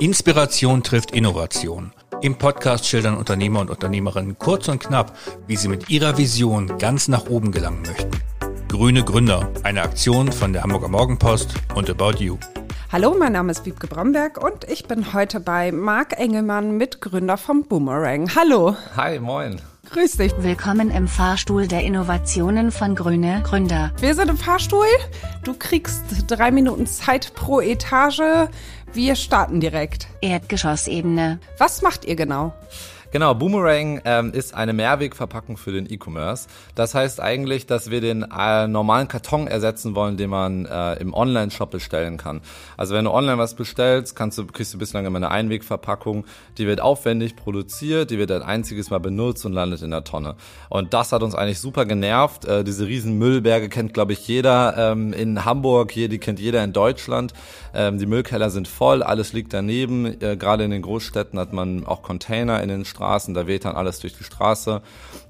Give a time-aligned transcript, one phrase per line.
[0.00, 1.92] Inspiration trifft Innovation.
[2.20, 5.16] Im Podcast schildern Unternehmer und Unternehmerinnen kurz und knapp,
[5.46, 8.10] wie sie mit ihrer Vision ganz nach oben gelangen möchten.
[8.66, 12.38] Grüne Gründer, eine Aktion von der Hamburger Morgenpost und About You.
[12.90, 17.62] Hallo, mein Name ist Wiebke Bromberg und ich bin heute bei Marc Engelmann, Mitgründer vom
[17.64, 18.34] Boomerang.
[18.34, 18.76] Hallo.
[18.96, 19.60] Hi, moin.
[19.90, 20.32] Grüß dich.
[20.38, 23.92] Willkommen im Fahrstuhl der Innovationen von Grüne Gründer.
[24.00, 24.86] Wir sind im Fahrstuhl.
[25.44, 28.48] Du kriegst drei Minuten Zeit pro Etage.
[28.94, 30.06] Wir starten direkt.
[30.20, 31.40] Erdgeschossebene.
[31.58, 32.54] Was macht ihr genau?
[33.14, 36.48] Genau, Boomerang ähm, ist eine Mehrwegverpackung für den E-Commerce.
[36.74, 41.14] Das heißt eigentlich, dass wir den äh, normalen Karton ersetzen wollen, den man äh, im
[41.14, 42.40] Online-Shop bestellen kann.
[42.76, 46.24] Also wenn du online was bestellst, kannst du, kriegst du bislang immer eine Einwegverpackung.
[46.58, 50.34] Die wird aufwendig produziert, die wird ein einziges Mal benutzt und landet in der Tonne.
[50.68, 52.46] Und das hat uns eigentlich super genervt.
[52.46, 56.64] Äh, diese riesen Müllberge kennt, glaube ich, jeder ähm, in Hamburg, hier, die kennt jeder
[56.64, 57.32] in Deutschland.
[57.74, 60.20] Ähm, die Müllkeller sind voll, alles liegt daneben.
[60.20, 63.66] Äh, Gerade in den Großstädten hat man auch Container in den Straßen Straßen, da weht
[63.66, 64.80] dann alles durch die Straße.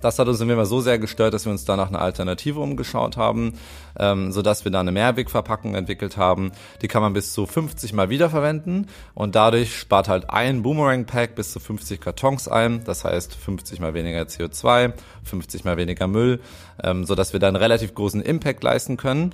[0.01, 3.17] Das hat uns immer so sehr gestört, dass wir uns da nach einer Alternative umgeschaut
[3.17, 3.55] haben,
[3.99, 6.53] ähm, sodass wir da eine Mehrwegverpackung entwickelt haben.
[6.83, 11.53] Die kann man bis zu 50 Mal wiederverwenden und dadurch spart halt ein Boomerang-Pack bis
[11.53, 12.85] zu 50 Kartons ein.
[12.85, 14.93] Das heißt 50 mal weniger CO2,
[15.25, 16.41] 50 mal weniger Müll,
[16.83, 19.33] ähm, sodass wir da einen relativ großen Impact leisten können.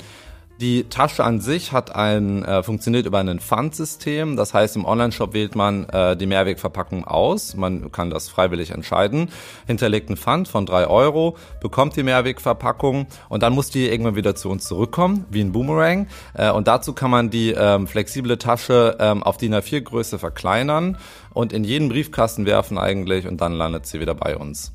[0.60, 4.36] Die Tasche an sich hat ein, äh, funktioniert über ein Pfandsystem.
[4.36, 7.56] Das heißt, im Onlineshop wählt man äh, die Mehrwegverpackung aus.
[7.56, 9.30] Man kann das freiwillig entscheiden.
[9.66, 14.34] Hinterlegt ein Pfand von drei Euro, bekommt die Mehrwegverpackung und dann muss die irgendwann wieder
[14.34, 16.08] zu uns zurückkommen, wie ein Boomerang.
[16.34, 20.98] Äh, und dazu kann man die ähm, flexible Tasche ähm, auf DIN A4 Größe verkleinern
[21.32, 24.72] und in jeden Briefkasten werfen eigentlich und dann landet sie wieder bei uns.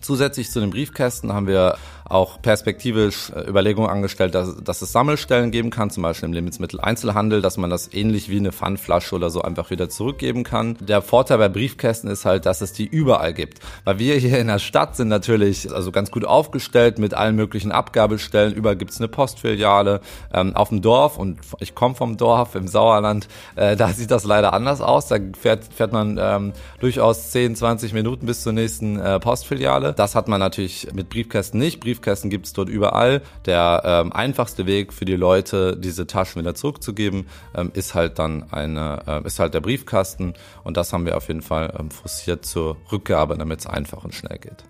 [0.00, 1.76] Zusätzlich zu den Briefkästen haben wir
[2.12, 7.40] auch perspektivisch äh, Überlegungen angestellt, dass, dass es Sammelstellen geben kann, zum Beispiel im Lebensmitteleinzelhandel,
[7.40, 10.76] dass man das ähnlich wie eine Pfandflasche oder so einfach wieder zurückgeben kann.
[10.80, 13.60] Der Vorteil bei Briefkästen ist halt, dass es die überall gibt.
[13.84, 17.72] Weil wir hier in der Stadt sind natürlich also ganz gut aufgestellt mit allen möglichen
[17.72, 18.52] Abgabestellen.
[18.52, 20.00] Überall gibt's eine Postfiliale.
[20.34, 23.26] Ähm, auf dem Dorf, und ich komme vom Dorf im Sauerland,
[23.56, 25.06] äh, da sieht das leider anders aus.
[25.06, 29.94] Da fährt, fährt man ähm, durchaus 10, 20 Minuten bis zur nächsten äh, Postfiliale.
[29.94, 31.80] Das hat man natürlich mit Briefkästen nicht.
[31.80, 33.22] Brief Briefkästen gibt es dort überall.
[33.46, 38.52] Der ähm, einfachste Weg für die Leute, diese Taschen wieder zurückzugeben, ähm, ist halt dann
[38.52, 40.34] eine, äh, ist halt der Briefkasten.
[40.64, 44.14] Und das haben wir auf jeden Fall ähm, forciert zur Rückgabe, damit es einfach und
[44.14, 44.64] schnell geht.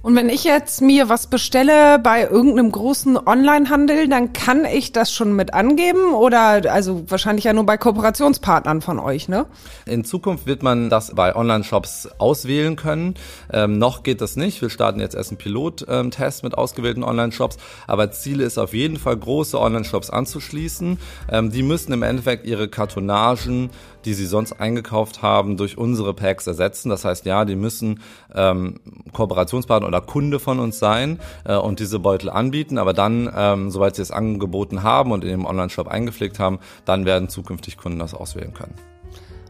[0.00, 5.12] Und wenn ich jetzt mir was bestelle bei irgendeinem großen Onlinehandel, dann kann ich das
[5.12, 9.46] schon mit angeben oder also wahrscheinlich ja nur bei Kooperationspartnern von euch, ne?
[9.86, 13.14] In Zukunft wird man das bei Online-Shops auswählen können.
[13.52, 14.62] Ähm, noch geht das nicht.
[14.62, 17.56] Wir starten jetzt erst einen Pilottest mit ausgewählten Online-Shops,
[17.88, 20.98] aber Ziel ist auf jeden Fall große Online-Shops anzuschließen.
[21.28, 23.70] Ähm, die müssen im Endeffekt ihre Kartonagen
[24.04, 26.90] die sie sonst eingekauft haben, durch unsere Packs ersetzen.
[26.90, 28.00] Das heißt, ja, die müssen
[28.34, 28.80] ähm,
[29.12, 32.78] Kooperationspartner oder Kunde von uns sein äh, und diese Beutel anbieten.
[32.78, 37.04] Aber dann, ähm, sobald sie es angeboten haben und in dem Online-Shop eingepflegt haben, dann
[37.04, 38.74] werden zukünftig Kunden das auswählen können.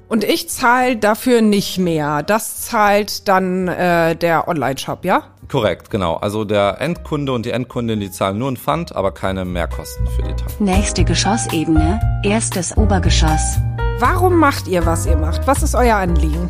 [0.09, 2.23] Und ich zahle dafür nicht mehr.
[2.23, 5.25] Das zahlt dann äh, der Online-Shop, ja?
[5.51, 6.17] Korrekt, genau.
[6.17, 10.23] Also der Endkunde und die Endkundin, die zahlen nur ein Pfand, aber keine Mehrkosten für
[10.23, 10.63] die Tasche.
[10.63, 13.59] Nächste Geschossebene, erstes Obergeschoss.
[14.01, 15.45] Warum macht ihr, was ihr macht?
[15.49, 16.49] Was ist euer Anliegen?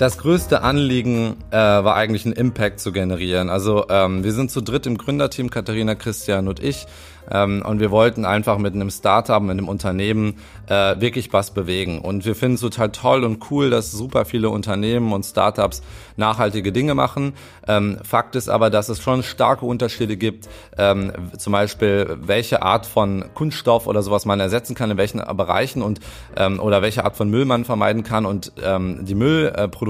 [0.00, 3.50] Das größte Anliegen äh, war eigentlich einen Impact zu generieren.
[3.50, 6.86] Also ähm, wir sind zu dritt im Gründerteam, Katharina, Christian und ich.
[7.30, 10.38] Ähm, und wir wollten einfach mit einem Startup, mit einem Unternehmen
[10.68, 12.00] äh, wirklich was bewegen.
[12.00, 15.82] Und wir finden es total toll und cool, dass super viele Unternehmen und Startups
[16.16, 17.34] nachhaltige Dinge machen.
[17.68, 22.86] Ähm, Fakt ist aber, dass es schon starke Unterschiede gibt, ähm, zum Beispiel welche Art
[22.86, 26.00] von Kunststoff oder sowas man ersetzen kann, in welchen Bereichen und
[26.36, 28.26] ähm, oder welche Art von Müll man vermeiden kann.
[28.26, 29.89] Und ähm, die Müllproduktion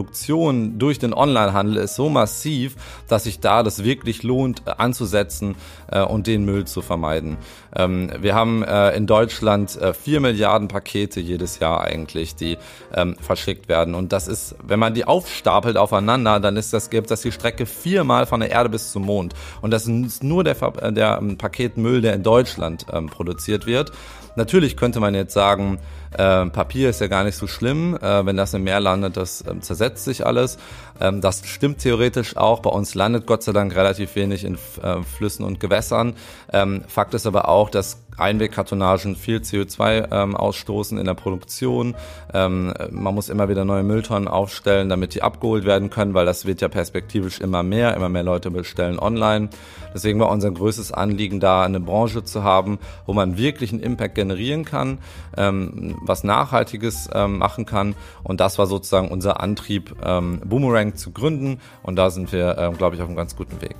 [0.78, 2.77] durch den Onlinehandel ist so massiv,
[3.09, 5.56] dass sich da das wirklich lohnt, äh, anzusetzen
[5.91, 7.37] äh, und den Müll zu vermeiden.
[7.75, 12.59] Ähm, wir haben äh, in Deutschland 4 Milliarden Pakete jedes Jahr eigentlich, die
[12.95, 13.95] ähm, verschickt werden.
[13.95, 17.66] Und das ist, wenn man die aufstapelt aufeinander, dann ist das, gibt das die Strecke
[17.66, 19.34] viermal von der Erde bis zum Mond.
[19.60, 20.54] Und das ist nur der,
[20.91, 23.92] der ähm, Paketmüll, der in Deutschland produziert wird.
[24.36, 25.78] Natürlich könnte man jetzt sagen,
[26.12, 29.42] äh, Papier ist ja gar nicht so schlimm, äh, wenn das im Meer landet, das
[29.42, 30.59] äh, zersetzt sich alles.
[31.01, 32.60] Ähm, das stimmt theoretisch auch.
[32.60, 36.15] Bei uns landet Gott sei Dank relativ wenig in äh, Flüssen und Gewässern.
[36.53, 41.95] Ähm, Fakt ist aber auch, dass Einwegkartonagen viel CO2 ähm, ausstoßen in der Produktion.
[42.34, 46.45] Ähm, man muss immer wieder neue Mülltonnen aufstellen, damit die abgeholt werden können, weil das
[46.45, 47.95] wird ja perspektivisch immer mehr.
[47.97, 49.48] Immer mehr Leute bestellen online.
[49.95, 54.15] Deswegen war unser größtes Anliegen da, eine Branche zu haben, wo man wirklich einen Impact
[54.15, 54.98] generieren kann,
[55.36, 57.95] ähm, was Nachhaltiges ähm, machen kann.
[58.23, 61.61] Und das war sozusagen unser Antrieb, ähm, Boomerang zu gründen.
[61.83, 63.77] Und da sind wir, ähm, glaube ich, auf einem ganz guten Weg.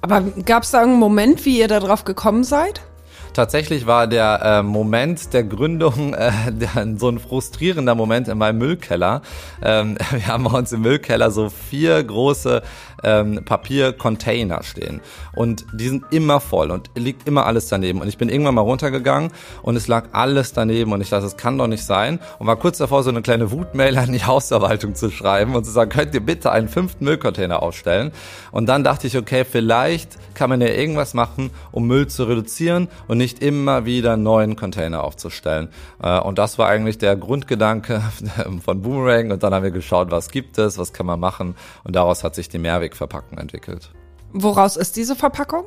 [0.00, 2.82] Aber gab es da einen Moment, wie ihr darauf gekommen seid?
[3.34, 8.58] Tatsächlich war der äh, Moment der Gründung äh, der, so ein frustrierender Moment in meinem
[8.58, 9.22] Müllkeller.
[9.60, 12.62] Ähm, wir haben bei uns im Müllkeller so vier große
[13.04, 15.00] ähm, Papiercontainer stehen
[15.34, 18.00] und die sind immer voll und liegt immer alles daneben.
[18.00, 19.30] Und ich bin irgendwann mal runtergegangen
[19.62, 22.56] und es lag alles daneben und ich dachte, das kann doch nicht sein und war
[22.56, 26.14] kurz davor, so eine kleine Wutmail an die Hausverwaltung zu schreiben und zu sagen, könnt
[26.14, 28.12] ihr bitte einen fünften Müllcontainer aufstellen?
[28.50, 32.88] Und dann dachte ich, okay, vielleicht kann man ja irgendwas machen, um Müll zu reduzieren
[33.08, 35.68] und nicht immer wieder neuen Container aufzustellen.
[36.02, 38.02] Äh, und das war eigentlich der Grundgedanke
[38.64, 39.30] von Boomerang.
[39.30, 41.54] Und dann haben wir geschaut, was gibt es, was kann man machen.
[41.84, 42.58] Und daraus hat sich die
[42.94, 43.90] Mehrwegverpackung entwickelt.
[44.32, 45.66] Woraus ist diese Verpackung?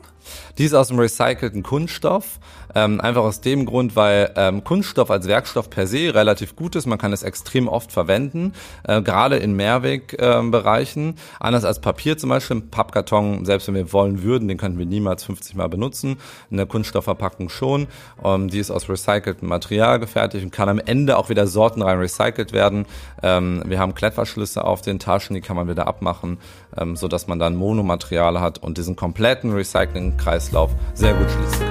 [0.58, 2.40] Die ist aus dem recycelten Kunststoff.
[2.76, 6.86] Ähm, einfach aus dem Grund, weil ähm, Kunststoff als Werkstoff per se relativ gut ist.
[6.86, 8.54] Man kann es extrem oft verwenden,
[8.84, 11.10] äh, gerade in Mehrwegbereichen.
[11.10, 14.78] Äh, Anders als Papier zum Beispiel, ein Pappkarton, selbst wenn wir wollen würden, den könnten
[14.78, 16.18] wir niemals 50 Mal benutzen.
[16.50, 17.88] In der Kunststoffverpackung schon.
[18.24, 22.54] Ähm, die ist aus recyceltem Material gefertigt und kann am Ende auch wieder sortenrein recycelt
[22.54, 22.86] werden.
[23.24, 26.38] Ähm, wir haben Klettverschlüsse auf den Taschen, die kann man wieder abmachen,
[26.78, 31.67] ähm, so dass man dann Monomaterial hat und diesen kompletten Recycling-Kreislauf sehr gut schließen kann.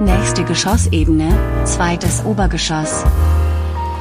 [0.00, 1.28] Nächste Geschossebene,
[1.64, 3.02] zweites Obergeschoss.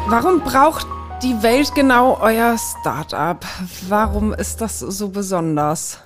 [0.08, 0.86] Warum braucht
[1.24, 3.44] die Welt genau euer Startup?
[3.90, 6.00] Warum ist das so besonders?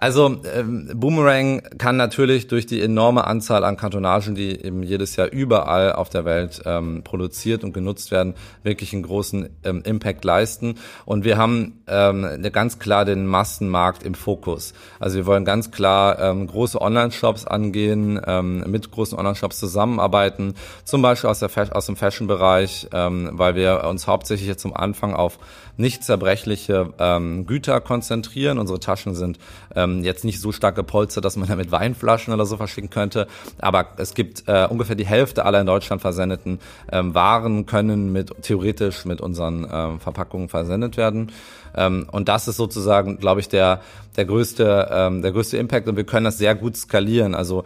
[0.00, 5.26] Also ähm, Boomerang kann natürlich durch die enorme Anzahl an Kartonagen, die eben jedes Jahr
[5.32, 10.76] überall auf der Welt ähm, produziert und genutzt werden, wirklich einen großen ähm, Impact leisten.
[11.04, 14.72] Und wir haben ähm, ganz klar den Massenmarkt im Fokus.
[15.00, 20.54] Also wir wollen ganz klar ähm, große Online-Shops angehen, ähm, mit großen Online-Shops zusammenarbeiten,
[20.84, 25.14] zum Beispiel aus, der aus dem Fashion-Bereich, ähm, weil wir uns hauptsächlich jetzt zum Anfang
[25.14, 25.40] auf
[25.78, 28.58] nicht zerbrechliche ähm, Güter konzentrieren.
[28.58, 29.38] Unsere Taschen sind
[29.88, 33.26] ähm, jetzt nicht so stark gepolstert, dass man damit Weinflaschen oder so verschicken könnte.
[33.58, 38.32] Aber es gibt äh, ungefähr die Hälfte aller in Deutschland versendeten ähm, Waren können mit
[38.42, 41.32] theoretisch mit unseren ähm, Verpackungen versendet werden.
[41.74, 43.80] Ähm, und das ist sozusagen, glaube ich, der
[44.16, 45.88] der größte ähm, der größte Impact.
[45.88, 47.34] Und wir können das sehr gut skalieren.
[47.34, 47.64] Also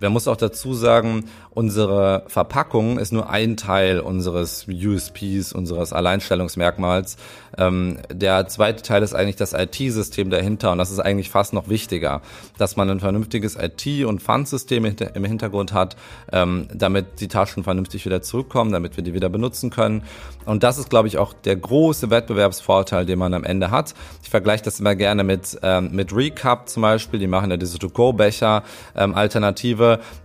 [0.00, 7.16] man muss auch dazu sagen, unsere Verpackung ist nur ein Teil unseres USPs, unseres Alleinstellungsmerkmals.
[7.58, 11.68] Ähm, der zweite Teil ist eigentlich das IT-System dahinter und das ist eigentlich fast noch
[11.68, 12.22] wichtiger,
[12.58, 15.96] dass man ein vernünftiges IT- und Fundsystem im Hintergrund hat,
[16.32, 20.02] ähm, damit die Taschen vernünftig wieder zurückkommen, damit wir die wieder benutzen können.
[20.46, 23.94] Und das ist, glaube ich, auch der große Wettbewerbsvorteil, den man am Ende hat.
[24.22, 27.78] Ich vergleiche das immer gerne mit, ähm, mit Recap zum Beispiel, die machen ja diese
[27.78, 28.62] To-Go-Becher
[28.96, 29.14] ähm,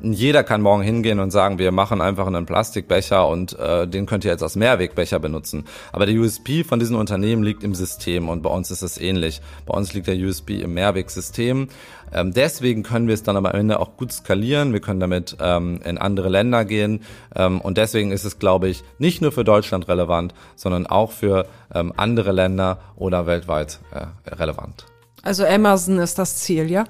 [0.01, 4.25] Jeder kann morgen hingehen und sagen, wir machen einfach einen Plastikbecher und äh, den könnt
[4.25, 5.65] ihr jetzt als Mehrwegbecher benutzen.
[5.91, 9.41] Aber der USP von diesen Unternehmen liegt im System und bei uns ist es ähnlich.
[9.65, 11.67] Bei uns liegt der USP im Mehrwegsystem.
[12.13, 14.73] Ähm, deswegen können wir es dann am Ende auch gut skalieren.
[14.73, 17.01] Wir können damit ähm, in andere Länder gehen.
[17.35, 21.47] Ähm, und deswegen ist es, glaube ich, nicht nur für Deutschland relevant, sondern auch für
[21.73, 24.85] ähm, andere Länder oder weltweit äh, relevant.
[25.25, 26.83] Also Amazon ist das Ziel, ja?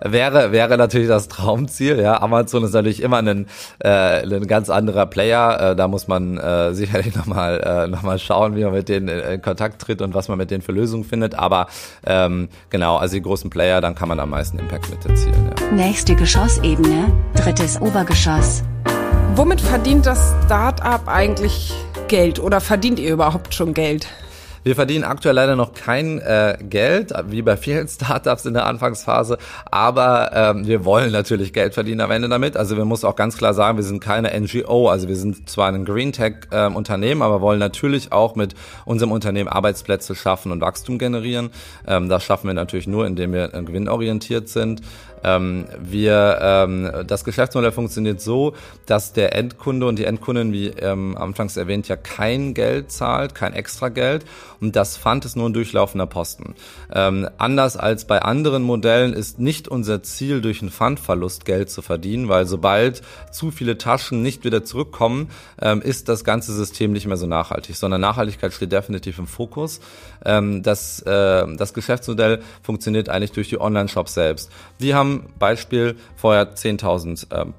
[0.00, 2.20] Wäre, wäre natürlich das Traumziel, ja.
[2.20, 3.46] Amazon ist natürlich immer ein,
[3.78, 5.60] äh, ein ganz anderer Player.
[5.60, 9.06] Äh, da muss man äh, sicherlich nochmal äh, noch mal schauen, wie man mit denen
[9.06, 11.36] in Kontakt tritt und was man mit denen für Lösungen findet.
[11.36, 11.68] Aber
[12.04, 15.52] ähm, genau, also die großen Player, dann kann man am meisten Impact mit erzielen.
[15.60, 15.70] Ja.
[15.70, 18.64] Nächste Geschossebene, drittes Obergeschoss.
[19.36, 21.72] Womit verdient das Start-up eigentlich
[22.08, 24.08] Geld oder verdient ihr überhaupt schon Geld?
[24.68, 29.38] Wir verdienen aktuell leider noch kein äh, Geld, wie bei vielen Startups in der Anfangsphase,
[29.70, 32.54] aber ähm, wir wollen natürlich Geld verdienen am Ende damit.
[32.54, 35.68] Also wir müssen auch ganz klar sagen, wir sind keine NGO, also wir sind zwar
[35.68, 40.60] ein Green Tech ähm, Unternehmen, aber wollen natürlich auch mit unserem Unternehmen Arbeitsplätze schaffen und
[40.60, 41.48] Wachstum generieren.
[41.86, 44.82] Ähm, das schaffen wir natürlich nur, indem wir äh, gewinnorientiert sind.
[45.24, 48.54] Ähm, wir, ähm, das Geschäftsmodell funktioniert so,
[48.86, 53.52] dass der Endkunde und die Endkundin, wie ähm, anfangs erwähnt, ja kein Geld zahlt, kein
[53.52, 54.24] extra Geld
[54.60, 56.54] und das Pfand ist nur ein durchlaufender Posten.
[56.92, 61.82] Ähm, anders als bei anderen Modellen ist nicht unser Ziel, durch einen Pfandverlust Geld zu
[61.82, 67.06] verdienen, weil sobald zu viele Taschen nicht wieder zurückkommen, ähm, ist das ganze System nicht
[67.06, 69.80] mehr so nachhaltig, sondern Nachhaltigkeit steht definitiv im Fokus.
[70.24, 74.50] Ähm, das, äh, das Geschäftsmodell funktioniert eigentlich durch die Online-Shops selbst.
[74.80, 75.07] Die haben
[75.38, 77.54] Beispiel vorher 10.000 ähm,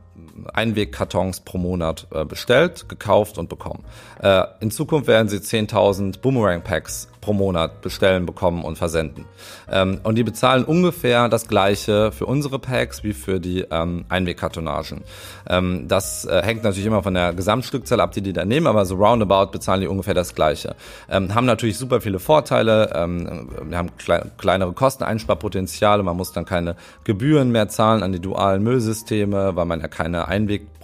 [0.54, 3.84] Einwegkartons pro Monat äh, bestellt, gekauft und bekommen.
[4.22, 9.26] Äh, in Zukunft werden sie 10.000 Boomerang-Packs pro Monat bestellen, bekommen und versenden.
[9.72, 15.02] Ähm, und die bezahlen ungefähr das gleiche für unsere Packs wie für die ähm, Einwegkartonagen.
[15.48, 18.86] Ähm, das äh, hängt natürlich immer von der Gesamtstückzahl ab, die die da nehmen, aber
[18.86, 20.76] so roundabout bezahlen die ungefähr das gleiche.
[21.10, 26.46] Ähm, haben natürlich super viele Vorteile, ähm, wir haben klei kleinere Kosteneinsparpotenziale, man muss dann
[26.46, 30.28] keine Gebühren mehr zahlen an die dualen Müllsysteme, weil man ja keine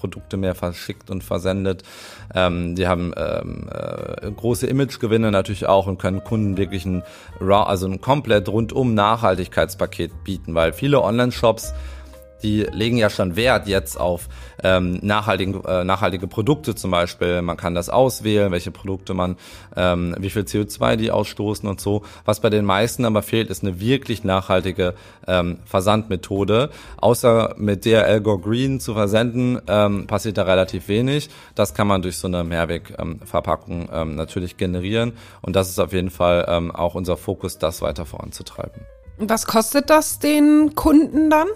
[0.06, 1.84] Einwegprodukte mehr verschickt und versendet.
[2.34, 7.04] Ähm, die haben ähm, äh, große Imagegewinne natürlich auch und können Kunden wirklich ein,
[7.40, 11.74] also ein komplett rundum Nachhaltigkeitspaket bieten, weil viele Online-Shops
[12.44, 14.28] die legen ja schon Wert jetzt auf
[14.64, 17.42] ähm, nachhaltige, äh, nachhaltige Produkte zum Beispiel.
[17.42, 19.38] Man kann das auswählen, welche Produkte man,
[19.76, 22.04] ähm, wie viel CO2 die ausstoßen und so.
[22.26, 24.96] Was bei den meisten aber fehlt, ist eine wirklich nachhaltige
[25.28, 26.70] ähm, Versandmethode.
[26.98, 31.30] Außer mit DRL Go Green zu versenden, ähm, passiert da relativ wenig.
[31.56, 35.14] Das kann man durch so eine Mehrwegverpackung ähm, natürlich generieren.
[35.42, 38.82] Und das ist auf jeden Fall ähm, auch unser Fokus, das weiter voranzutreiben.
[39.18, 41.48] Was kostet das den Kunden dann?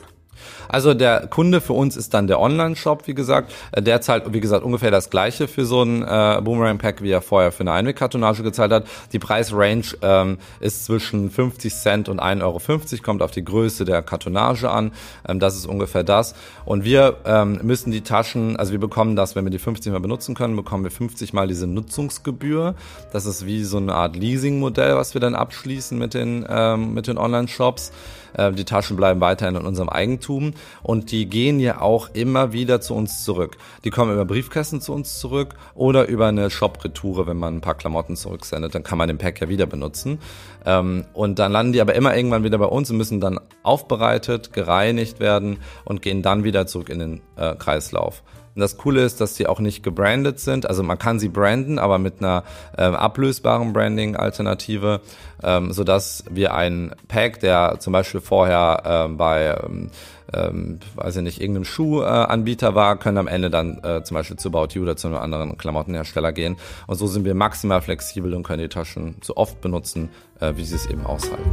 [0.67, 3.51] Also der Kunde für uns ist dann der Online-Shop, wie gesagt.
[3.71, 7.21] Äh, der zahlt, wie gesagt, ungefähr das gleiche für so ein äh, Boomerang-Pack, wie er
[7.21, 8.87] vorher für eine Einwegkartonage gezahlt hat.
[9.11, 14.01] Die Preisrange ähm, ist zwischen 50 Cent und 1,50 Euro, kommt auf die Größe der
[14.01, 14.91] Kartonage an.
[15.27, 16.35] Ähm, das ist ungefähr das.
[16.65, 19.99] Und wir ähm, müssen die Taschen, also wir bekommen das, wenn wir die 50 mal
[19.99, 22.75] benutzen können, bekommen wir 50 mal diese Nutzungsgebühr.
[23.11, 27.07] Das ist wie so eine Art Leasing-Modell, was wir dann abschließen mit den, ähm, mit
[27.07, 27.91] den Online-Shops.
[28.33, 32.81] Äh, die Taschen bleiben weiterhin in unserem Eigentum und die gehen ja auch immer wieder
[32.81, 33.57] zu uns zurück.
[33.83, 37.75] Die kommen über Briefkästen zu uns zurück oder über eine Shop-Retoure, wenn man ein paar
[37.75, 40.19] Klamotten zurücksendet, dann kann man den Pack ja wieder benutzen.
[40.65, 44.53] Ähm, und dann landen die aber immer irgendwann wieder bei uns und müssen dann aufbereitet,
[44.53, 48.23] gereinigt werden und gehen dann wieder zurück in den äh, Kreislauf.
[48.55, 50.67] Und das Coole ist, dass die auch nicht gebrandet sind.
[50.67, 52.43] Also man kann sie branden, aber mit einer
[52.77, 55.01] äh, ablösbaren Branding-Alternative,
[55.43, 59.91] ähm, sodass wir einen Pack, der zum Beispiel vorher ähm, bei ähm,
[60.33, 64.49] ähm, weiß ich nicht, irgendeinem Schuhanbieter war, können am Ende dann äh, zum Beispiel zu
[64.49, 66.57] About You oder zu einem anderen Klamottenhersteller gehen.
[66.87, 70.65] Und so sind wir maximal flexibel und können die Taschen so oft benutzen, äh, wie
[70.65, 71.49] sie es eben aushalten.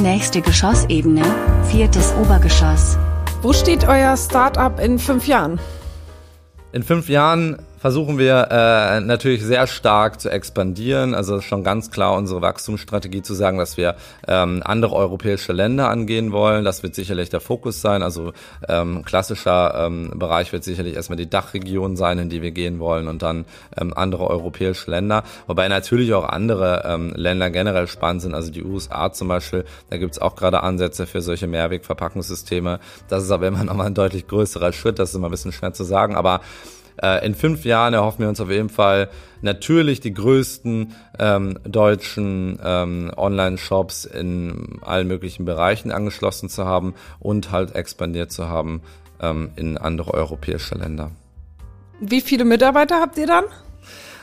[0.00, 1.22] Nächste Geschossebene,
[1.70, 2.98] viertes Obergeschoss.
[3.42, 5.60] Wo steht euer Startup in fünf Jahren?
[6.76, 11.14] In fünf Jahren versuchen wir äh, natürlich sehr stark zu expandieren.
[11.14, 16.32] Also schon ganz klar unsere Wachstumsstrategie zu sagen, dass wir ähm, andere europäische Länder angehen
[16.32, 16.64] wollen.
[16.64, 18.02] Das wird sicherlich der Fokus sein.
[18.02, 18.32] Also
[18.68, 23.08] ähm, klassischer ähm, Bereich wird sicherlich erstmal die Dachregion sein, in die wir gehen wollen
[23.08, 23.44] und dann
[23.76, 25.24] ähm, andere europäische Länder.
[25.46, 28.34] Wobei natürlich auch andere ähm, Länder generell spannend sind.
[28.34, 32.80] Also die USA zum Beispiel, da gibt's auch gerade Ansätze für solche Mehrwegverpackungssysteme.
[33.08, 34.98] Das ist aber immer noch mal ein deutlich größerer Schritt.
[34.98, 36.16] Das ist immer ein bisschen schwer zu sagen.
[36.16, 36.40] Aber
[37.22, 39.10] in fünf Jahren erhoffen wir uns auf jeden Fall
[39.42, 47.50] natürlich die größten ähm, deutschen ähm, Online-Shops in allen möglichen Bereichen angeschlossen zu haben und
[47.50, 48.82] halt expandiert zu haben
[49.20, 51.10] ähm, in andere europäische Länder.
[52.00, 53.44] Wie viele Mitarbeiter habt ihr dann?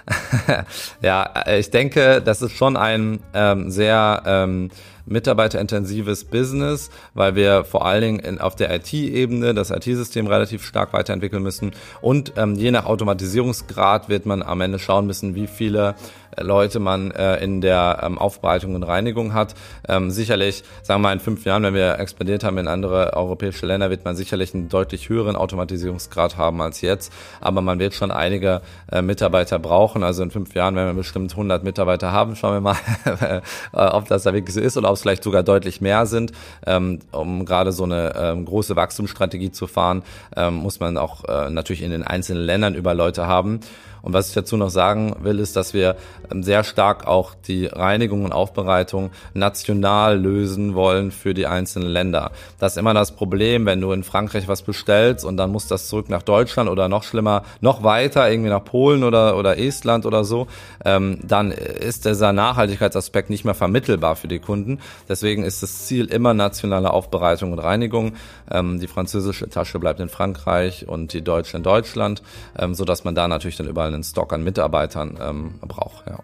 [1.01, 4.69] ja, äh, ich denke, das ist schon ein ähm, sehr ähm,
[5.05, 10.93] mitarbeiterintensives Business, weil wir vor allen Dingen in, auf der IT-Ebene das IT-System relativ stark
[10.93, 11.71] weiterentwickeln müssen.
[12.01, 15.95] Und ähm, je nach Automatisierungsgrad wird man am Ende schauen müssen, wie viele
[16.39, 19.55] Leute man äh, in der ähm, Aufbereitung und Reinigung hat.
[19.87, 23.65] Ähm, sicherlich, sagen wir mal in fünf Jahren, wenn wir expandiert haben in andere europäische
[23.65, 27.11] Länder, wird man sicherlich einen deutlich höheren Automatisierungsgrad haben als jetzt.
[27.41, 28.61] Aber man wird schon einige
[28.91, 30.03] äh, Mitarbeiter brauchen.
[30.03, 32.77] Also in fünf Jahren, wenn wir bestimmt 100 Mitarbeiter haben, schauen wir mal,
[33.73, 36.31] äh, ob das da wirklich so ist oder ob es vielleicht sogar deutlich mehr sind.
[36.65, 40.03] Ähm, um gerade so eine ähm, große Wachstumsstrategie zu fahren,
[40.35, 43.59] ähm, muss man auch äh, natürlich in den einzelnen Ländern über Leute haben.
[44.03, 45.95] Und was ich dazu noch sagen will, ist, dass wir
[46.29, 52.31] ähm, sehr stark auch die Reinigung und Aufbereitung national lösen wollen für die einzelnen Länder.
[52.59, 55.87] Das ist immer das Problem, wenn du in Frankreich was bestellst und dann muss das
[55.87, 60.25] zurück nach Deutschland oder noch schlimmer, noch weiter irgendwie nach Polen oder, oder Estland oder
[60.25, 60.47] so,
[60.83, 64.79] ähm, dann ist dieser Nachhaltigkeitsaspekt nicht mehr vermittelbar für die Kunden.
[65.07, 68.13] Deswegen ist das Ziel immer nationale Aufbereitung und Reinigung.
[68.51, 72.21] Ähm, die französische Tasche bleibt in Frankreich und die deutsche in Deutschland,
[72.59, 76.05] ähm, so dass man da natürlich dann überall einen Stock an Mitarbeitern ähm, braucht.
[76.07, 76.19] Ja.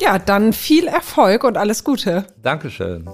[0.00, 2.26] ja, dann viel Erfolg und alles Gute.
[2.42, 3.08] Dankeschön.